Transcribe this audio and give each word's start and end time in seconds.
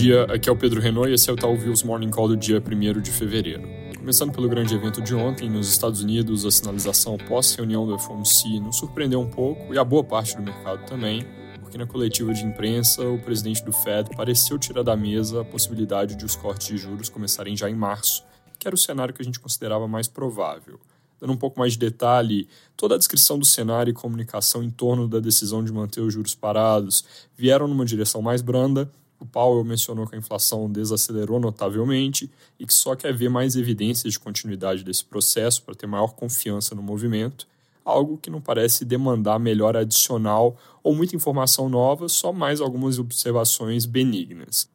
dia, 0.00 0.24
aqui 0.24 0.46
é 0.46 0.52
o 0.52 0.56
Pedro 0.56 0.78
Renault 0.78 1.10
e 1.10 1.14
esse 1.14 1.30
é 1.30 1.32
o 1.32 1.36
Talvez 1.36 1.82
Morning 1.82 2.10
Call 2.10 2.28
do 2.28 2.36
dia 2.36 2.62
1 2.62 3.00
de 3.00 3.10
fevereiro. 3.10 3.62
Começando 3.96 4.30
pelo 4.30 4.46
grande 4.46 4.74
evento 4.74 5.00
de 5.00 5.14
ontem, 5.14 5.48
nos 5.48 5.70
Estados 5.70 6.02
Unidos, 6.02 6.44
a 6.44 6.50
sinalização 6.50 7.16
pós-reunião 7.16 7.86
do 7.86 7.98
FOMC 7.98 8.60
nos 8.60 8.76
surpreendeu 8.76 9.22
um 9.22 9.30
pouco 9.30 9.72
e 9.72 9.78
a 9.78 9.84
boa 9.84 10.04
parte 10.04 10.36
do 10.36 10.42
mercado 10.42 10.84
também, 10.84 11.26
porque 11.62 11.78
na 11.78 11.86
coletiva 11.86 12.34
de 12.34 12.44
imprensa 12.44 13.08
o 13.08 13.18
presidente 13.18 13.64
do 13.64 13.72
Fed 13.72 14.10
pareceu 14.14 14.58
tirar 14.58 14.82
da 14.82 14.94
mesa 14.94 15.40
a 15.40 15.44
possibilidade 15.46 16.14
de 16.14 16.26
os 16.26 16.36
cortes 16.36 16.66
de 16.66 16.76
juros 16.76 17.08
começarem 17.08 17.56
já 17.56 17.70
em 17.70 17.74
março, 17.74 18.22
que 18.58 18.68
era 18.68 18.74
o 18.74 18.78
cenário 18.78 19.14
que 19.14 19.22
a 19.22 19.24
gente 19.24 19.40
considerava 19.40 19.88
mais 19.88 20.06
provável. 20.06 20.78
Dando 21.18 21.32
um 21.32 21.38
pouco 21.38 21.58
mais 21.58 21.72
de 21.72 21.78
detalhe, 21.78 22.46
toda 22.76 22.96
a 22.96 22.98
descrição 22.98 23.38
do 23.38 23.46
cenário 23.46 23.92
e 23.92 23.94
comunicação 23.94 24.62
em 24.62 24.68
torno 24.68 25.08
da 25.08 25.20
decisão 25.20 25.64
de 25.64 25.72
manter 25.72 26.02
os 26.02 26.12
juros 26.12 26.34
parados 26.34 27.02
vieram 27.34 27.66
numa 27.66 27.86
direção 27.86 28.20
mais 28.20 28.42
branda. 28.42 28.92
O 29.18 29.24
Powell 29.24 29.64
mencionou 29.64 30.06
que 30.06 30.14
a 30.14 30.18
inflação 30.18 30.70
desacelerou 30.70 31.40
notavelmente 31.40 32.30
e 32.58 32.66
que 32.66 32.74
só 32.74 32.94
quer 32.94 33.14
ver 33.14 33.28
mais 33.28 33.56
evidências 33.56 34.12
de 34.12 34.18
continuidade 34.18 34.84
desse 34.84 35.04
processo 35.04 35.62
para 35.62 35.74
ter 35.74 35.86
maior 35.86 36.14
confiança 36.14 36.74
no 36.74 36.82
movimento, 36.82 37.46
algo 37.84 38.18
que 38.18 38.30
não 38.30 38.40
parece 38.40 38.84
demandar 38.84 39.38
melhora 39.38 39.80
adicional 39.80 40.56
ou 40.82 40.94
muita 40.94 41.16
informação 41.16 41.68
nova, 41.68 42.08
só 42.08 42.32
mais 42.32 42.60
algumas 42.60 42.98
observações 42.98 43.86
benignas. 43.86 44.68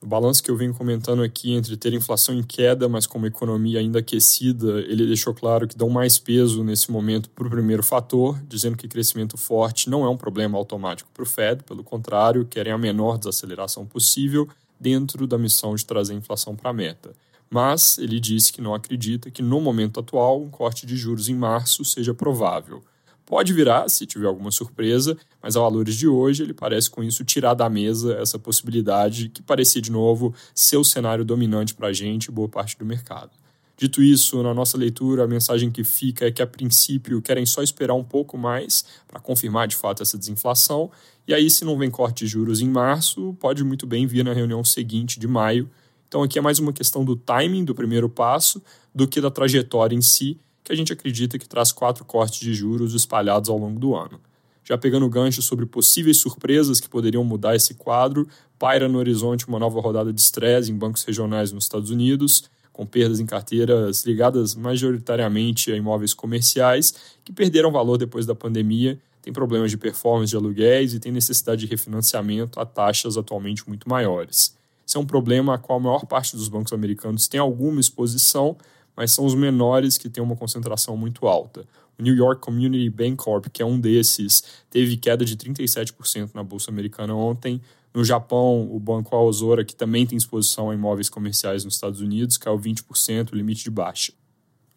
O 0.00 0.06
balanço 0.06 0.42
que 0.42 0.50
eu 0.50 0.56
venho 0.56 0.72
comentando 0.72 1.24
aqui 1.24 1.52
entre 1.52 1.76
ter 1.76 1.92
inflação 1.92 2.32
em 2.32 2.42
queda, 2.42 2.88
mas 2.88 3.04
com 3.04 3.18
uma 3.18 3.26
economia 3.26 3.80
ainda 3.80 3.98
aquecida, 3.98 4.80
ele 4.82 5.04
deixou 5.04 5.34
claro 5.34 5.66
que 5.66 5.76
dão 5.76 5.90
mais 5.90 6.18
peso 6.18 6.62
nesse 6.62 6.90
momento 6.92 7.28
para 7.30 7.48
o 7.48 7.50
primeiro 7.50 7.82
fator, 7.82 8.40
dizendo 8.46 8.76
que 8.76 8.86
crescimento 8.86 9.36
forte 9.36 9.90
não 9.90 10.04
é 10.04 10.08
um 10.08 10.16
problema 10.16 10.56
automático 10.56 11.10
para 11.12 11.24
o 11.24 11.26
Fed, 11.26 11.64
pelo 11.64 11.82
contrário, 11.82 12.46
querem 12.46 12.72
a 12.72 12.78
menor 12.78 13.18
desaceleração 13.18 13.84
possível 13.84 14.48
dentro 14.78 15.26
da 15.26 15.36
missão 15.36 15.74
de 15.74 15.84
trazer 15.84 16.12
a 16.12 16.16
inflação 16.16 16.54
para 16.54 16.70
a 16.70 16.72
meta. 16.72 17.12
Mas 17.50 17.98
ele 17.98 18.20
disse 18.20 18.52
que 18.52 18.60
não 18.60 18.74
acredita 18.74 19.32
que 19.32 19.42
no 19.42 19.60
momento 19.60 19.98
atual 19.98 20.40
um 20.40 20.48
corte 20.48 20.86
de 20.86 20.96
juros 20.96 21.28
em 21.28 21.34
março 21.34 21.84
seja 21.84 22.14
provável. 22.14 22.84
Pode 23.28 23.52
virar 23.52 23.90
se 23.90 24.06
tiver 24.06 24.26
alguma 24.26 24.50
surpresa, 24.50 25.14
mas 25.42 25.54
a 25.54 25.60
valores 25.60 25.94
de 25.94 26.08
hoje 26.08 26.42
ele 26.42 26.54
parece 26.54 26.88
com 26.88 27.04
isso 27.04 27.22
tirar 27.26 27.52
da 27.52 27.68
mesa 27.68 28.14
essa 28.14 28.38
possibilidade 28.38 29.28
que 29.28 29.42
parecia 29.42 29.82
de 29.82 29.92
novo 29.92 30.34
ser 30.54 30.78
o 30.78 30.84
cenário 30.84 31.26
dominante 31.26 31.74
para 31.74 31.88
a 31.88 31.92
gente 31.92 32.24
e 32.24 32.30
boa 32.30 32.48
parte 32.48 32.78
do 32.78 32.86
mercado. 32.86 33.30
Dito 33.76 34.02
isso, 34.02 34.42
na 34.42 34.54
nossa 34.54 34.78
leitura, 34.78 35.24
a 35.24 35.26
mensagem 35.26 35.70
que 35.70 35.84
fica 35.84 36.26
é 36.26 36.32
que, 36.32 36.40
a 36.40 36.46
princípio, 36.46 37.20
querem 37.20 37.44
só 37.44 37.62
esperar 37.62 37.92
um 37.92 38.02
pouco 38.02 38.38
mais 38.38 38.86
para 39.06 39.20
confirmar 39.20 39.68
de 39.68 39.76
fato 39.76 40.02
essa 40.02 40.16
desinflação, 40.16 40.90
e 41.26 41.34
aí, 41.34 41.50
se 41.50 41.66
não 41.66 41.76
vem 41.76 41.90
corte 41.90 42.24
de 42.24 42.30
juros 42.30 42.62
em 42.62 42.68
março, 42.70 43.36
pode 43.38 43.62
muito 43.62 43.86
bem 43.86 44.06
vir 44.06 44.24
na 44.24 44.32
reunião 44.32 44.64
seguinte 44.64 45.20
de 45.20 45.28
maio. 45.28 45.68
Então, 46.08 46.22
aqui 46.22 46.38
é 46.38 46.42
mais 46.42 46.58
uma 46.58 46.72
questão 46.72 47.04
do 47.04 47.14
timing 47.14 47.66
do 47.66 47.74
primeiro 47.74 48.08
passo 48.08 48.62
do 48.94 49.06
que 49.06 49.20
da 49.20 49.30
trajetória 49.30 49.94
em 49.94 50.00
si, 50.00 50.40
que 50.68 50.72
a 50.74 50.76
gente 50.76 50.92
acredita 50.92 51.38
que 51.38 51.48
traz 51.48 51.72
quatro 51.72 52.04
cortes 52.04 52.40
de 52.40 52.52
juros 52.52 52.92
espalhados 52.92 53.48
ao 53.48 53.56
longo 53.56 53.80
do 53.80 53.96
ano. 53.96 54.20
Já 54.62 54.76
pegando 54.76 55.08
gancho 55.08 55.40
sobre 55.40 55.64
possíveis 55.64 56.18
surpresas 56.18 56.78
que 56.78 56.90
poderiam 56.90 57.24
mudar 57.24 57.56
esse 57.56 57.72
quadro, 57.72 58.28
paira 58.58 58.86
no 58.86 58.98
horizonte 58.98 59.48
uma 59.48 59.58
nova 59.58 59.80
rodada 59.80 60.12
de 60.12 60.20
estresse 60.20 60.70
em 60.70 60.76
bancos 60.76 61.04
regionais 61.04 61.52
nos 61.52 61.64
Estados 61.64 61.88
Unidos, 61.88 62.50
com 62.70 62.84
perdas 62.84 63.18
em 63.18 63.24
carteiras 63.24 64.04
ligadas 64.04 64.54
majoritariamente 64.54 65.72
a 65.72 65.76
imóveis 65.76 66.12
comerciais 66.12 66.94
que 67.24 67.32
perderam 67.32 67.72
valor 67.72 67.96
depois 67.96 68.26
da 68.26 68.34
pandemia, 68.34 69.00
têm 69.22 69.32
problemas 69.32 69.70
de 69.70 69.78
performance 69.78 70.28
de 70.28 70.36
aluguéis 70.36 70.92
e 70.92 71.00
têm 71.00 71.10
necessidade 71.10 71.62
de 71.62 71.66
refinanciamento 71.66 72.60
a 72.60 72.66
taxas 72.66 73.16
atualmente 73.16 73.66
muito 73.66 73.88
maiores. 73.88 74.54
Esse 74.86 74.98
é 74.98 75.00
um 75.00 75.06
problema 75.06 75.54
a 75.54 75.58
qual 75.58 75.78
a 75.78 75.82
maior 75.82 76.04
parte 76.04 76.36
dos 76.36 76.48
bancos 76.48 76.74
americanos 76.74 77.26
tem 77.26 77.40
alguma 77.40 77.80
exposição, 77.80 78.54
mas 78.98 79.12
são 79.12 79.24
os 79.24 79.32
menores 79.32 79.96
que 79.96 80.10
têm 80.10 80.20
uma 80.20 80.34
concentração 80.34 80.96
muito 80.96 81.28
alta. 81.28 81.64
O 81.96 82.02
New 82.02 82.16
York 82.16 82.42
Community 82.42 82.90
Bank 82.90 83.14
Corp, 83.14 83.46
que 83.46 83.62
é 83.62 83.64
um 83.64 83.78
desses, 83.78 84.42
teve 84.68 84.96
queda 84.96 85.24
de 85.24 85.36
37% 85.36 86.30
na 86.34 86.42
bolsa 86.42 86.72
americana 86.72 87.14
ontem. 87.14 87.62
No 87.94 88.04
Japão, 88.04 88.68
o 88.68 88.80
Banco 88.80 89.14
Aozora, 89.14 89.64
que 89.64 89.76
também 89.76 90.04
tem 90.04 90.18
exposição 90.18 90.68
a 90.68 90.74
imóveis 90.74 91.08
comerciais 91.08 91.64
nos 91.64 91.74
Estados 91.74 92.00
Unidos, 92.00 92.36
caiu 92.36 92.58
20%, 92.58 93.32
o 93.32 93.36
limite 93.36 93.62
de 93.62 93.70
baixa. 93.70 94.12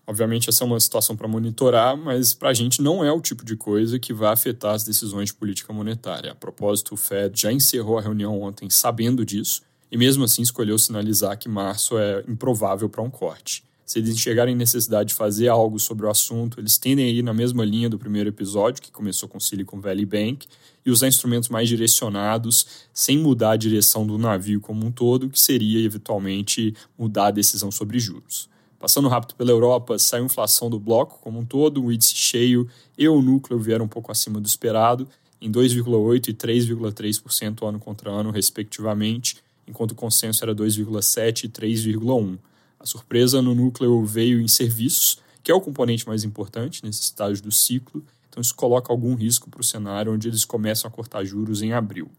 Obviamente, 0.06 0.50
essa 0.50 0.64
é 0.64 0.68
uma 0.68 0.80
situação 0.80 1.16
para 1.16 1.28
monitorar, 1.28 1.98
mas 1.98 2.32
para 2.32 2.50
a 2.50 2.53
gente 2.53 2.80
não 2.80 3.03
é 3.03 3.12
o 3.12 3.22
tipo 3.22 3.44
de 3.44 3.56
coisa 3.56 3.98
que 3.98 4.14
vai 4.14 4.32
afetar 4.34 4.76
as 4.76 4.84
decisões 4.84 5.30
de 5.30 5.34
política 5.34 5.74
monetária. 5.74 6.32
A 6.32 6.36
propósito, 6.36 6.94
o 6.94 6.98
Fed 6.98 7.42
já 7.42 7.52
encerrou 7.52 7.98
a 7.98 8.02
reunião 8.02 8.40
ontem 8.40 8.70
sabendo 8.70 9.26
disso 9.26 9.64
e, 9.92 9.98
mesmo 9.98 10.24
assim, 10.24 10.44
escolheu 10.44 10.78
sinalizar 10.78 11.40
que 11.40 11.50
março 11.50 11.98
é 11.98 12.24
improvável 12.28 12.88
para 12.88 13.02
um 13.02 13.09
corte 13.09 13.64
se 13.86 14.00
eles 14.00 14.09
enxergarem 14.09 14.56
necessidade 14.56 15.09
de 15.09 15.16
fazer 15.16 15.47
algo 15.47 15.80
sobre 15.80 16.06
o 16.06 16.09
assunto, 16.09 16.59
eles 16.59 16.78
tendem 16.78 17.06
a 17.06 17.09
ir 17.09 17.22
na 17.22 17.34
mesma 17.34 17.66
linha 17.66 17.90
do 17.90 18.00
primeiro 18.00 18.30
episódio, 18.30 18.81
que 18.81 18.92
começou 18.92 19.28
com 19.28 19.40
Silicon 19.40 19.81
Valley 19.81 20.06
Bank, 20.06 20.47
e 20.86 20.90
usar 20.90 21.08
instrumentos 21.08 21.50
mais 21.50 21.68
direcionados, 21.68 22.88
sem 22.94 23.18
mudar 23.18 23.52
a 23.52 23.58
direção 23.58 24.06
do 24.06 24.18
navio 24.18 24.62
como 24.62 24.86
um 24.86 24.91
todo, 24.91 25.30
que 25.30 25.40
seria 25.40 25.84
eventualmente 25.86 26.74
mudar 26.97 27.28
a 27.28 27.31
decisão 27.31 27.72
sobre 27.72 28.00
juros. 28.00 28.50
Passando 28.80 29.08
rápido 29.09 29.36
pela 29.36 29.52
Europa, 29.52 30.00
saiu 30.00 30.25
inflação 30.25 30.68
do 30.68 30.80
bloco 30.80 31.20
como 31.22 31.38
um 31.38 31.46
todo, 31.46 31.84
o 31.84 31.91
índice 31.91 32.16
cheio 32.16 32.68
e 32.97 33.08
o 33.08 33.22
núcleo 33.22 33.59
vieram 33.59 33.86
um 33.86 33.88
pouco 33.88 34.12
acima 34.12 34.41
do 34.41 34.47
esperado, 34.47 35.08
em 35.40 35.52
2,8% 35.52 36.30
e 36.30 36.34
3,3% 36.34 37.68
ano 37.68 37.80
contra 37.80 38.09
ano, 38.09 38.31
respectivamente, 38.31 39.38
enquanto 39.68 39.91
o 39.91 39.96
consenso 39.96 40.44
era 40.44 40.56
2,7% 40.56 41.44
e 41.44 41.50
3,1%. 41.50 42.40
A 42.81 42.86
surpresa 42.88 43.44
no 43.44 43.53
núcleo 43.53 44.03
veio 44.03 44.42
em 44.42 44.47
serviços, 44.47 45.19
que 45.44 45.52
é 45.52 45.53
o 45.53 45.62
componente 45.62 46.08
mais 46.08 46.24
importante 46.24 46.84
nesse 46.84 47.03
estágio 47.03 47.44
do 47.44 47.52
ciclo, 47.52 48.03
então 48.28 48.42
isso 48.42 48.56
coloca 48.56 48.92
algum 48.92 49.14
risco 49.14 49.52
para 49.52 49.62
o 49.62 49.64
cenário 49.64 50.12
onde 50.12 50.28
eles 50.28 50.44
começam 50.44 50.90
a 50.90 50.91
cortar 50.91 51.24
juros 51.24 51.62
em 51.62 51.74
abril. 51.74 52.09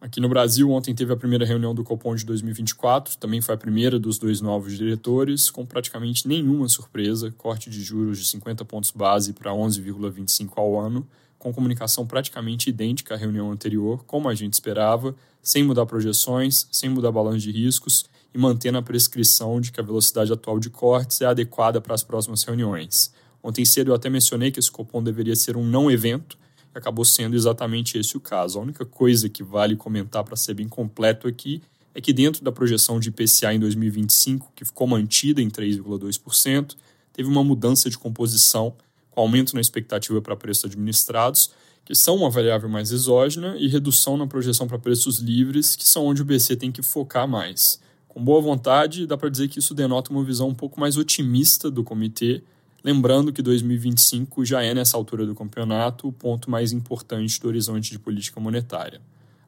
Aqui 0.00 0.20
no 0.20 0.28
Brasil, 0.28 0.68
ontem 0.72 0.92
teve 0.92 1.12
a 1.12 1.16
primeira 1.16 1.46
reunião 1.46 1.72
do 1.72 1.84
Copom 1.84 2.16
de 2.16 2.26
2024, 2.26 3.16
também 3.16 3.40
foi 3.40 3.54
a 3.54 3.58
primeira 3.58 4.00
dos 4.00 4.18
dois 4.18 4.40
novos 4.40 4.76
diretores, 4.76 5.48
com 5.48 5.64
praticamente 5.64 6.26
nenhuma 6.26 6.68
surpresa, 6.68 7.30
corte 7.38 7.70
de 7.70 7.80
juros 7.80 8.18
de 8.18 8.24
50 8.24 8.64
pontos 8.64 8.90
base 8.90 9.32
para 9.32 9.52
11,25 9.52 10.50
ao 10.56 10.80
ano, 10.80 11.06
com 11.42 11.52
comunicação 11.52 12.06
praticamente 12.06 12.70
idêntica 12.70 13.14
à 13.14 13.16
reunião 13.16 13.50
anterior, 13.50 14.04
como 14.06 14.28
a 14.28 14.34
gente 14.34 14.52
esperava, 14.52 15.12
sem 15.42 15.64
mudar 15.64 15.84
projeções, 15.86 16.68
sem 16.70 16.88
mudar 16.88 17.10
balanço 17.10 17.40
de 17.40 17.50
riscos 17.50 18.04
e 18.32 18.38
mantendo 18.38 18.78
a 18.78 18.82
prescrição 18.82 19.60
de 19.60 19.72
que 19.72 19.80
a 19.80 19.82
velocidade 19.82 20.32
atual 20.32 20.60
de 20.60 20.70
cortes 20.70 21.20
é 21.20 21.26
adequada 21.26 21.80
para 21.80 21.96
as 21.96 22.04
próximas 22.04 22.44
reuniões. 22.44 23.12
Ontem 23.42 23.64
cedo 23.64 23.90
eu 23.90 23.94
até 23.96 24.08
mencionei 24.08 24.52
que 24.52 24.60
esse 24.60 24.70
Copom 24.70 25.02
deveria 25.02 25.34
ser 25.34 25.56
um 25.56 25.66
não 25.66 25.90
evento, 25.90 26.38
e 26.72 26.78
acabou 26.78 27.04
sendo 27.04 27.34
exatamente 27.34 27.98
esse 27.98 28.16
o 28.16 28.20
caso. 28.20 28.60
A 28.60 28.62
única 28.62 28.86
coisa 28.86 29.28
que 29.28 29.42
vale 29.42 29.74
comentar 29.74 30.22
para 30.22 30.36
ser 30.36 30.54
bem 30.54 30.68
completo 30.68 31.26
aqui 31.26 31.60
é 31.92 32.00
que 32.00 32.12
dentro 32.12 32.44
da 32.44 32.52
projeção 32.52 33.00
de 33.00 33.08
IPCA 33.08 33.52
em 33.52 33.58
2025, 33.58 34.52
que 34.54 34.64
ficou 34.64 34.86
mantida 34.86 35.42
em 35.42 35.50
3,2%, 35.50 36.76
teve 37.12 37.28
uma 37.28 37.42
mudança 37.42 37.90
de 37.90 37.98
composição, 37.98 38.70
com 38.70 38.91
aumento 39.14 39.54
na 39.54 39.60
expectativa 39.60 40.20
para 40.20 40.36
preços 40.36 40.64
administrados, 40.64 41.50
que 41.84 41.94
são 41.94 42.16
uma 42.16 42.30
variável 42.30 42.68
mais 42.68 42.92
exógena, 42.92 43.56
e 43.58 43.68
redução 43.68 44.16
na 44.16 44.26
projeção 44.26 44.66
para 44.66 44.78
preços 44.78 45.18
livres, 45.18 45.76
que 45.76 45.86
são 45.86 46.06
onde 46.06 46.22
o 46.22 46.24
BC 46.24 46.56
tem 46.56 46.70
que 46.70 46.82
focar 46.82 47.26
mais. 47.26 47.80
Com 48.08 48.22
boa 48.22 48.40
vontade, 48.40 49.06
dá 49.06 49.16
para 49.16 49.28
dizer 49.28 49.48
que 49.48 49.58
isso 49.58 49.74
denota 49.74 50.12
uma 50.12 50.22
visão 50.22 50.48
um 50.48 50.54
pouco 50.54 50.78
mais 50.78 50.96
otimista 50.96 51.70
do 51.70 51.82
comitê, 51.82 52.42
lembrando 52.84 53.32
que 53.32 53.42
2025 53.42 54.44
já 54.44 54.62
é, 54.62 54.74
nessa 54.74 54.96
altura 54.96 55.24
do 55.24 55.34
campeonato, 55.34 56.08
o 56.08 56.12
ponto 56.12 56.50
mais 56.50 56.72
importante 56.72 57.40
do 57.40 57.48
horizonte 57.48 57.90
de 57.90 57.98
política 57.98 58.38
monetária. 58.38 59.00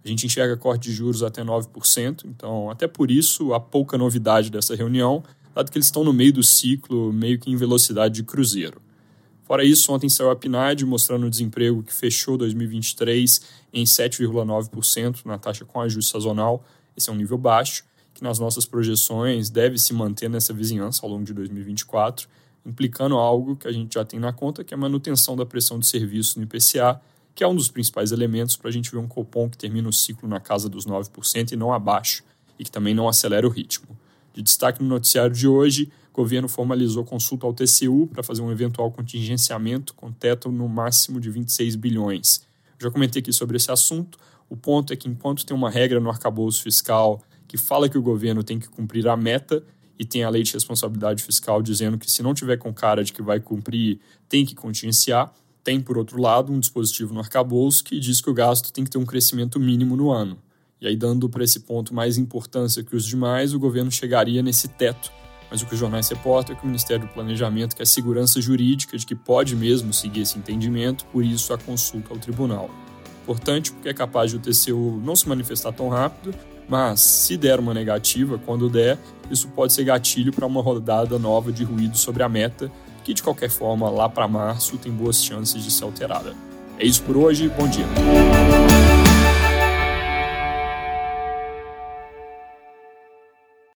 A 0.05 0.09
gente 0.09 0.27
enxerga 0.27 0.57
corte 0.57 0.91
de 0.91 0.93
juros 0.93 1.23
até 1.23 1.43
9%, 1.43 2.25
então, 2.27 2.69
até 2.71 2.87
por 2.87 3.11
isso, 3.11 3.55
há 3.55 3.61
pouca 3.61 3.97
novidade 3.97 4.51
dessa 4.51 4.75
reunião, 4.75 5.23
dado 5.55 5.71
que 5.71 5.79
eles 5.79 5.87
estão 5.87 6.05
no 6.05 6.13
meio 6.13 6.33
do 6.33 6.43
ciclo, 6.43 7.13
meio 7.13 7.39
que 7.39 7.51
em 7.51 7.57
velocidade 7.57 8.15
de 8.15 8.23
cruzeiro. 8.23 8.84
Fora 9.55 9.65
isso, 9.65 9.93
ontem 9.93 10.09
saiu 10.09 10.33
a 10.33 10.35
PNAD 10.35 10.85
mostrando 10.85 11.29
o 11.29 11.31
desemprego 11.31 11.81
que 11.81 11.95
fechou 11.95 12.37
2023 12.37 13.41
em 13.73 13.85
7,9% 13.85 15.25
na 15.25 15.39
taxa 15.39 15.65
com 15.65 15.81
ajuste 15.81 16.11
sazonal. 16.11 16.65
Esse 16.97 17.09
é 17.09 17.13
um 17.13 17.17
nível 17.17 17.39
baixo 17.39 17.85
que 18.13 18.21
nas 18.25 18.41
nossas 18.41 18.67
projeções 18.67 19.51
deve 19.51 19.79
se 19.79 19.95
manter 19.95 20.29
nessa 20.29 20.53
vizinhança 20.53 21.07
ao 21.07 21.09
longo 21.09 21.23
de 21.23 21.33
2024, 21.33 22.29
implicando 22.67 23.15
algo 23.15 23.55
que 23.55 23.69
a 23.69 23.71
gente 23.71 23.95
já 23.95 24.05
tem 24.05 24.19
na 24.19 24.33
conta, 24.33 24.65
que 24.65 24.75
é 24.75 24.77
a 24.77 24.81
manutenção 24.81 25.37
da 25.37 25.47
pressão 25.47 25.79
de 25.79 25.87
serviços 25.87 26.35
no 26.35 26.43
IPCA, 26.43 27.01
que 27.33 27.45
é 27.45 27.47
um 27.47 27.55
dos 27.55 27.69
principais 27.69 28.11
elementos 28.11 28.57
para 28.57 28.71
a 28.71 28.73
gente 28.73 28.91
ver 28.91 28.99
um 28.99 29.07
Copom 29.07 29.49
que 29.49 29.57
termina 29.57 29.89
o 29.89 29.93
ciclo 29.93 30.29
na 30.29 30.41
casa 30.41 30.69
dos 30.69 30.85
9% 30.85 31.53
e 31.53 31.57
não 31.57 31.73
abaixo, 31.73 32.25
e 32.59 32.65
que 32.65 32.73
também 32.73 32.93
não 32.93 33.09
acelera 33.09 33.47
o 33.47 33.51
ritmo. 33.51 33.97
De 34.33 34.43
destaque 34.43 34.83
no 34.83 34.89
noticiário 34.89 35.33
de 35.33 35.47
hoje, 35.47 35.93
o 36.15 36.23
governo 36.23 36.49
formalizou 36.49 37.05
consulta 37.05 37.45
ao 37.45 37.53
TCU 37.53 38.07
para 38.07 38.23
fazer 38.23 38.41
um 38.41 38.53
eventual 38.53 38.89
contingenciamento 38.93 39.93
com 39.95 40.13
teto 40.13 40.49
no 40.49 40.69
máximo 40.69 41.19
de 41.19 41.29
26 41.29 41.75
bilhões. 41.75 42.47
já 42.81 42.89
comentei 42.89 43.19
aqui 43.19 43.33
sobre 43.33 43.57
esse 43.57 43.73
assunto. 43.73 44.17
O 44.49 44.57
ponto 44.57 44.93
é 44.93 44.97
que 44.97 45.09
enquanto 45.09 45.45
tem 45.45 45.57
uma 45.57 45.69
regra 45.69 45.99
no 45.99 46.09
arcabouço 46.09 46.63
fiscal 46.63 47.21
que 47.49 47.57
fala 47.57 47.89
que 47.89 47.99
o 47.99 48.03
governo 48.03 48.45
tem 48.45 48.61
que 48.61 48.69
cumprir 48.69 49.09
a 49.09 49.17
meta 49.17 49.65
e 49.99 50.05
tem 50.05 50.23
a 50.23 50.31
lei 50.31 50.45
de 50.45 50.53
responsabilidade 50.53 51.21
fiscal 51.21 51.61
dizendo 51.61 51.99
que 51.99 52.09
se 52.09 52.23
não 52.23 52.33
tiver 52.33 52.59
com 52.59 52.73
cara 52.73 53.03
de 53.03 53.13
que 53.13 53.21
vai 53.21 53.41
cumprir, 53.41 53.99
tem 54.29 54.47
que 54.47 54.55
contingenciar. 54.55 55.33
Tem, 55.65 55.81
por 55.81 55.99
outro 55.99 56.21
lado, 56.21 56.53
um 56.53 56.61
dispositivo 56.61 57.13
no 57.13 57.19
arcabouço 57.19 57.83
que 57.83 57.99
diz 57.99 58.21
que 58.21 58.31
o 58.31 58.35
gasto 58.35 58.73
tem 58.73 58.85
que 58.85 58.91
ter 58.91 58.99
um 58.99 59.07
crescimento 59.07 59.59
mínimo 59.59 59.97
no 59.97 60.13
ano. 60.13 60.39
E 60.81 60.87
aí, 60.87 60.95
dando 60.95 61.29
para 61.29 61.43
esse 61.43 61.61
ponto 61.61 61.93
mais 61.93 62.19
importância 62.19 62.85
que 62.85 62.95
os 62.95 63.05
demais, 63.05 63.53
o 63.53 63.59
governo 63.59 63.91
chegaria 63.91 64.43
nesse 64.43 64.69
teto. 64.69 65.11
Mas 65.55 65.63
o 65.63 65.67
que 65.67 65.75
os 65.75 65.79
jornais 65.79 66.09
reportam 66.09 66.53
é 66.53 66.59
que 66.59 66.65
o 66.65 66.67
Ministério 66.67 67.07
do 67.07 67.13
Planejamento 67.13 67.77
quer 67.77 67.87
segurança 67.87 68.41
jurídica 68.41 68.99
de 68.99 69.07
que 69.07 69.15
pode 69.15 69.55
mesmo 69.55 69.93
seguir 69.93 70.23
esse 70.23 70.37
entendimento, 70.37 71.05
por 71.13 71.25
isso 71.25 71.53
a 71.53 71.57
consulta 71.57 72.13
ao 72.13 72.19
tribunal. 72.19 72.69
Importante 73.23 73.71
porque 73.71 73.89
é 73.89 73.95
capaz 73.95 74.33
de 74.33 74.37
o 74.37 74.41
TCU 74.41 75.01
não 75.05 75.15
se 75.15 75.29
manifestar 75.29 75.71
tão 75.71 75.89
rápido 75.89 76.35
mas, 76.69 77.01
se 77.01 77.37
der 77.37 77.61
uma 77.61 77.73
negativa, 77.73 78.37
quando 78.45 78.69
der, 78.69 78.99
isso 79.31 79.47
pode 79.47 79.73
ser 79.73 79.85
gatilho 79.85 80.33
para 80.33 80.45
uma 80.45 80.61
rodada 80.61 81.21
nova 81.21 81.53
de 81.53 81.63
ruído 81.63 81.97
sobre 81.97 82.25
a 82.25 82.29
meta, 82.29 82.69
que 83.05 83.15
de 83.15 83.23
qualquer 83.23 83.51
forma, 83.51 83.89
lá 83.89 84.09
para 84.09 84.27
março, 84.27 84.77
tem 84.77 84.91
boas 84.91 85.23
chances 85.23 85.63
de 85.63 85.71
ser 85.71 85.85
alterada. 85.85 86.35
É 86.81 86.85
isso 86.85 87.01
por 87.05 87.17
hoje, 87.17 87.49
bom 87.49 87.69
dia. 87.69 87.87